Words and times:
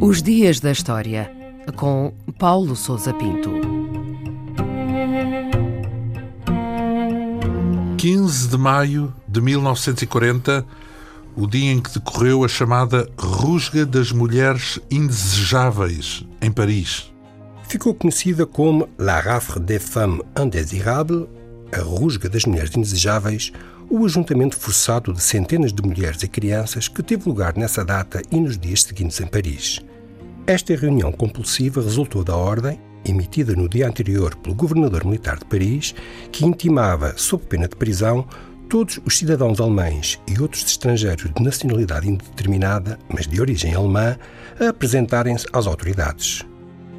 Os 0.00 0.20
Dias 0.20 0.60
da 0.60 0.72
História, 0.72 1.30
com 1.76 2.12
Paulo 2.38 2.74
Souza 2.74 3.14
Pinto. 3.14 3.50
15 7.96 8.48
de 8.48 8.58
maio 8.58 9.14
de 9.28 9.40
1940, 9.40 10.66
o 11.36 11.46
dia 11.46 11.72
em 11.72 11.80
que 11.80 11.94
decorreu 11.94 12.44
a 12.44 12.48
chamada 12.48 13.08
Rusga 13.16 13.86
das 13.86 14.10
Mulheres 14.10 14.80
Indesejáveis, 14.90 16.26
em 16.40 16.50
Paris. 16.50 17.12
Ficou 17.68 17.94
conhecida 17.94 18.44
como 18.44 18.88
La 18.98 19.20
Rafre 19.20 19.60
des 19.60 19.82
Femmes 19.82 20.20
Indésirables, 20.36 21.28
a 21.72 21.80
Rusga 21.80 22.28
das 22.28 22.44
Mulheres 22.44 22.76
Indesejáveis, 22.76 23.50
o 23.88 24.04
ajuntamento 24.04 24.56
forçado 24.56 25.12
de 25.12 25.22
centenas 25.22 25.72
de 25.72 25.82
mulheres 25.82 26.22
e 26.22 26.28
crianças 26.28 26.86
que 26.86 27.02
teve 27.02 27.28
lugar 27.28 27.56
nessa 27.56 27.84
data 27.84 28.22
e 28.30 28.38
nos 28.38 28.58
dias 28.58 28.82
seguintes 28.82 29.20
em 29.20 29.26
Paris. 29.26 29.80
Esta 30.46 30.76
reunião 30.76 31.10
compulsiva 31.10 31.82
resultou 31.82 32.22
da 32.22 32.36
ordem, 32.36 32.78
emitida 33.04 33.54
no 33.56 33.68
dia 33.68 33.88
anterior 33.88 34.36
pelo 34.36 34.54
governador 34.54 35.04
militar 35.04 35.38
de 35.38 35.44
Paris, 35.46 35.94
que 36.30 36.44
intimava, 36.44 37.14
sob 37.16 37.44
pena 37.44 37.66
de 37.66 37.76
prisão, 37.76 38.26
todos 38.68 39.00
os 39.04 39.18
cidadãos 39.18 39.60
alemães 39.60 40.20
e 40.26 40.40
outros 40.40 40.64
estrangeiros 40.64 41.30
de 41.34 41.42
nacionalidade 41.42 42.08
indeterminada, 42.08 42.98
mas 43.08 43.26
de 43.26 43.40
origem 43.40 43.74
alemã, 43.74 44.16
a 44.60 44.68
apresentarem-se 44.68 45.46
às 45.52 45.66
autoridades. 45.66 46.44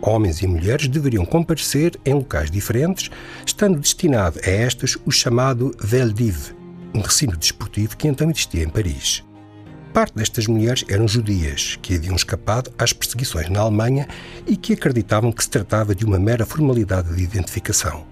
Homens 0.00 0.42
e 0.42 0.46
mulheres 0.46 0.88
deveriam 0.88 1.24
comparecer 1.24 1.98
em 2.04 2.14
locais 2.14 2.50
diferentes, 2.50 3.10
estando 3.44 3.78
destinado 3.78 4.38
a 4.44 4.50
estas 4.50 4.96
o 5.04 5.10
chamado 5.10 5.74
Veldiv, 5.80 6.54
um 6.94 7.00
recinto 7.00 7.36
desportivo 7.36 7.96
que 7.96 8.08
então 8.08 8.30
existia 8.30 8.62
em 8.62 8.68
Paris. 8.68 9.24
Parte 9.92 10.14
destas 10.14 10.46
mulheres 10.46 10.84
eram 10.90 11.08
judias, 11.08 11.78
que 11.80 11.94
haviam 11.94 12.14
escapado 12.14 12.70
às 12.78 12.92
perseguições 12.92 13.48
na 13.48 13.60
Alemanha 13.60 14.06
e 14.46 14.54
que 14.54 14.74
acreditavam 14.74 15.32
que 15.32 15.42
se 15.42 15.48
tratava 15.48 15.94
de 15.94 16.04
uma 16.04 16.18
mera 16.18 16.44
formalidade 16.44 17.16
de 17.16 17.22
identificação. 17.22 18.06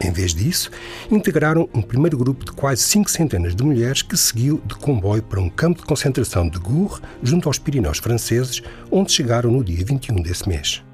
Em 0.00 0.12
vez 0.12 0.32
disso, 0.32 0.70
integraram 1.10 1.68
um 1.74 1.82
primeiro 1.82 2.16
grupo 2.16 2.44
de 2.44 2.52
quase 2.52 2.82
cinco 2.82 3.10
centenas 3.10 3.56
de 3.56 3.64
mulheres 3.64 4.02
que 4.02 4.16
seguiu 4.16 4.62
de 4.64 4.76
comboio 4.76 5.22
para 5.22 5.40
um 5.40 5.48
campo 5.48 5.80
de 5.80 5.86
concentração 5.86 6.48
de 6.48 6.58
Gour, 6.58 7.00
junto 7.22 7.48
aos 7.48 7.58
Pirineus 7.58 7.98
franceses, 7.98 8.62
onde 8.88 9.10
chegaram 9.10 9.50
no 9.50 9.64
dia 9.64 9.84
21 9.84 10.22
desse 10.22 10.48
mês. 10.48 10.85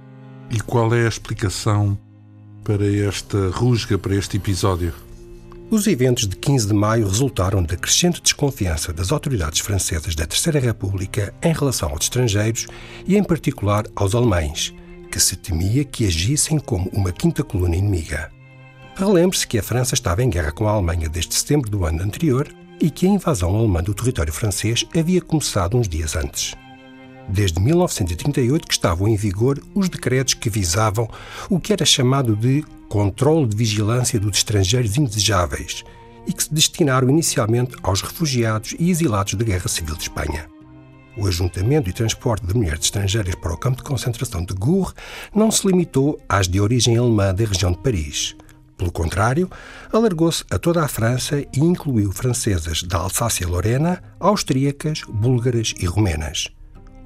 E 0.51 0.61
qual 0.61 0.95
é 0.95 1.05
a 1.05 1.09
explicação 1.09 1.99
para 2.63 2.87
esta 2.87 3.51
rusga, 3.51 3.99
para 3.99 4.15
este 4.15 4.37
episódio? 4.37 4.93
Os 5.71 5.87
eventos 5.87 6.29
de 6.29 6.37
15 6.37 6.67
de 6.67 6.75
maio 6.75 7.09
resultaram 7.09 7.63
da 7.63 7.77
crescente 7.77 8.21
desconfiança 8.21 8.93
das 8.93 9.11
autoridades 9.11 9.61
francesas 9.61 10.15
da 10.15 10.27
Terceira 10.27 10.61
República 10.61 11.33
em 11.43 11.53
relação 11.53 11.89
aos 11.89 12.03
estrangeiros 12.03 12.67
e, 13.07 13.17
em 13.17 13.25
particular, 13.25 13.87
aos 13.97 14.15
alemães, 14.15 14.75
que 15.11 15.19
se 15.19 15.35
temia 15.35 15.83
que 15.85 16.07
agissem 16.07 16.59
como 16.59 16.91
uma 16.91 17.11
quinta 17.11 17.43
coluna 17.43 17.75
inimiga. 17.75 18.31
Relembre-se 18.95 19.47
que 19.47 19.59
a 19.59 19.63
França 19.63 19.95
estava 19.95 20.23
em 20.23 20.29
guerra 20.29 20.53
com 20.53 20.69
a 20.69 20.73
Alemanha 20.73 21.09
desde 21.09 21.35
setembro 21.35 21.71
do 21.71 21.87
ano 21.87 22.03
anterior 22.03 22.47
e 22.79 22.91
que 22.91 23.07
a 23.07 23.11
invasão 23.11 23.57
alemã 23.57 23.83
do 23.83 23.95
território 23.95 24.33
francês 24.33 24.85
havia 24.95 25.23
começado 25.23 25.79
uns 25.79 25.89
dias 25.89 26.17
antes. 26.17 26.55
Desde 27.29 27.61
1938 27.61 28.67
que 28.67 28.75
estavam 28.75 29.09
em 29.09 29.17
vigor 29.17 29.63
os 29.75 29.89
decretos 29.89 30.35
que 30.35 30.51
visavam 30.51 31.09
o 31.49 31.61
que 31.61 31.73
era 31.73 31.85
chamado 31.85 32.35
de 32.35 32.65
controle 32.89 33.47
de 33.47 33.57
vigilância 33.57 34.21
dos 34.21 34.39
estrangeiros 34.39 34.97
indesejáveis 34.97 35.85
e 36.27 36.33
que 36.33 36.43
se 36.43 36.53
destinaram 36.53 37.09
inicialmente 37.09 37.75
aos 37.83 38.03
refugiados 38.03 38.75
e 38.79 38.91
exilados 38.91 39.35
da 39.35 39.45
Guerra 39.45 39.69
Civil 39.69 39.97
de 39.97 40.03
Espanha. 40.03 40.47
O 41.17 41.27
ajuntamento 41.27 41.91
e 41.91 41.93
transporte 41.93 42.47
de 42.47 42.55
mulheres 42.55 42.85
estrangeiras 42.85 43.35
para 43.35 43.53
o 43.53 43.57
campo 43.57 43.79
de 43.79 43.83
concentração 43.83 44.45
de 44.45 44.55
Gour 44.55 44.95
não 45.35 45.51
se 45.51 45.67
limitou 45.67 46.19
às 46.29 46.49
de 46.49 46.61
origem 46.61 46.97
alemã 46.97 47.35
da 47.35 47.45
região 47.45 47.73
de 47.73 47.79
Paris. 47.79 48.35
Pelo 48.79 48.91
contrário, 48.91 49.49
alargou-se 49.93 50.45
a 50.51 50.59
toda 50.59 50.83
a 50.83 50.89
França 50.89 51.41
e 51.41 51.61
incluiu 51.61 52.11
francesas 52.11 52.83
da 52.83 52.99
Alsácia-Lorena, 52.99 54.03
austríacas, 54.19 55.03
búlgaras 55.07 55.75
e 55.79 55.87
romenas. 55.87 56.49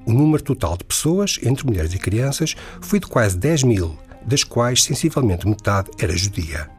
O 0.07 0.13
número 0.13 0.41
total 0.41 0.77
de 0.77 0.85
pessoas, 0.85 1.37
entre 1.43 1.67
mulheres 1.67 1.93
e 1.93 1.99
crianças, 1.99 2.55
foi 2.79 2.97
de 2.97 3.07
quase 3.07 3.37
10 3.37 3.63
mil, 3.63 3.99
das 4.25 4.41
quais 4.41 4.81
sensivelmente 4.81 5.45
metade 5.45 5.91
era 5.99 6.15
judia. 6.15 6.69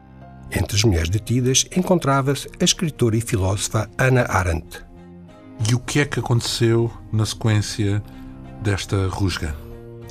Entre 0.51 0.75
as 0.75 0.83
mulheres 0.83 1.09
detidas 1.09 1.67
encontrava-se 1.75 2.49
a 2.59 2.63
escritora 2.63 3.15
e 3.15 3.21
filósofa 3.21 3.87
Anna 3.99 4.25
Arendt. 4.27 4.83
E 5.69 5.75
o 5.75 5.79
que 5.79 5.99
é 5.99 6.05
que 6.05 6.19
aconteceu 6.19 6.91
na 7.13 7.23
sequência 7.23 8.01
desta 8.63 9.07
rusga? 9.07 9.55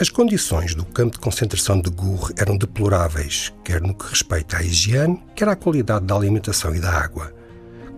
As 0.01 0.11
condições 0.11 0.77
do 0.77 0.85
campo 0.85 1.15
de 1.15 1.19
concentração 1.19 1.81
de 1.81 1.91
Gour 1.91 2.31
eram 2.37 2.57
deploráveis, 2.57 3.53
quer 3.65 3.81
no 3.81 3.95
que 3.95 4.09
respeita 4.09 4.59
à 4.59 4.63
higiene, 4.63 5.21
quer 5.35 5.49
à 5.49 5.57
qualidade 5.57 6.07
da 6.07 6.15
alimentação 6.15 6.73
e 6.73 6.79
da 6.79 6.93
água. 6.93 7.35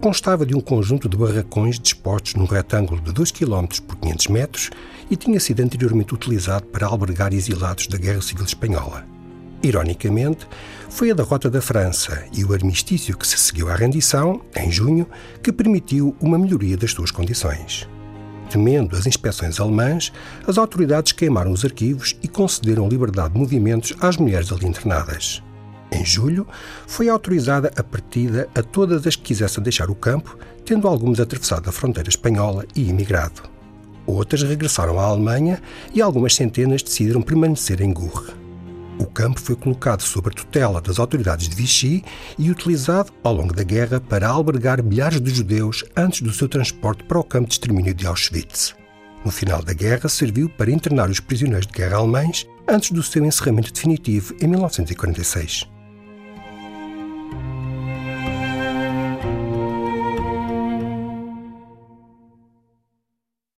Constava 0.01 0.47
de 0.47 0.57
um 0.57 0.61
conjunto 0.61 1.11
de 1.11 1.17
barracões 1.17 1.79
dispostos 1.79 2.35
num 2.35 2.47
retângulo 2.47 3.03
de 3.03 3.13
2 3.13 3.33
km 3.33 3.67
por 3.87 3.97
500 3.97 4.27
metros 4.29 4.71
e 5.11 5.17
tinha 5.17 5.39
sido 5.39 5.61
anteriormente 5.61 6.15
utilizado 6.15 6.65
para 6.69 6.87
albergar 6.87 7.35
exilados 7.35 7.87
da 7.87 7.99
Guerra 7.99 8.23
Civil 8.23 8.47
Espanhola. 8.47 9.05
Ironicamente, 9.63 10.49
foi 10.89 11.11
a 11.11 11.15
derrota 11.15 11.51
da 11.51 11.61
França 11.61 12.25
e 12.33 12.43
o 12.43 12.55
armistício 12.55 13.15
que 13.15 13.27
se 13.27 13.37
seguiu 13.37 13.69
à 13.71 13.75
rendição, 13.75 14.41
em 14.57 14.71
junho, 14.71 15.07
que 15.43 15.53
permitiu 15.53 16.17
uma 16.19 16.39
melhoria 16.39 16.79
das 16.79 16.93
suas 16.93 17.11
condições. 17.11 17.87
Temendo 18.49 18.97
as 18.97 19.07
inspeções 19.07 19.61
alemãs, 19.61 20.11
as 20.47 20.57
autoridades 20.57 21.13
queimaram 21.13 21.53
os 21.53 21.63
arquivos 21.63 22.17
e 22.23 22.27
concederam 22.27 22.89
liberdade 22.89 23.35
de 23.35 23.39
movimentos 23.39 23.93
às 24.01 24.17
mulheres 24.17 24.51
ali 24.51 24.67
internadas. 24.67 25.43
Em 25.93 26.05
julho, 26.05 26.47
foi 26.87 27.09
autorizada 27.09 27.73
a 27.77 27.83
partida 27.83 28.49
a 28.55 28.63
todas 28.63 29.07
as 29.07 29.17
que 29.17 29.23
quisessem 29.23 29.63
deixar 29.63 29.91
o 29.91 29.95
campo, 29.95 30.39
tendo 30.65 30.87
algumas 30.87 31.19
atravessado 31.19 31.69
a 31.69 31.73
fronteira 31.73 32.09
espanhola 32.09 32.65
e 32.77 32.89
emigrado. 32.89 33.43
Outras 34.07 34.43
regressaram 34.43 34.99
à 34.99 35.05
Alemanha 35.05 35.61
e 35.93 36.01
algumas 36.01 36.35
centenas 36.35 36.83
decidiram 36.83 37.23
permanecer 37.23 37.81
em 37.81 37.93
Gourre. 37.93 38.33
O 38.99 39.07
campo 39.07 39.41
foi 39.41 39.57
colocado 39.57 40.03
sob 40.03 40.29
a 40.29 40.33
tutela 40.33 40.81
das 40.81 40.99
autoridades 40.99 41.49
de 41.49 41.57
Vichy 41.57 42.05
e 42.39 42.51
utilizado 42.51 43.11
ao 43.25 43.33
longo 43.33 43.55
da 43.55 43.63
guerra 43.63 43.99
para 43.99 44.29
albergar 44.29 44.83
milhares 44.83 45.21
de 45.21 45.31
judeus 45.31 45.85
antes 45.97 46.21
do 46.21 46.33
seu 46.33 46.49
transporte 46.49 47.03
para 47.05 47.19
o 47.19 47.25
campo 47.25 47.49
de 47.49 47.55
extermínio 47.55 47.95
de 47.95 48.07
Auschwitz. 48.07 48.75
No 49.25 49.31
final 49.31 49.63
da 49.63 49.73
guerra, 49.73 50.09
serviu 50.09 50.49
para 50.51 50.71
internar 50.71 51.09
os 51.09 51.21
prisioneiros 51.21 51.67
de 51.67 51.73
guerra 51.73 51.97
alemães 51.97 52.47
antes 52.69 52.91
do 52.91 53.03
seu 53.03 53.25
encerramento 53.25 53.73
definitivo 53.73 54.35
em 54.41 54.47
1946. 54.47 55.67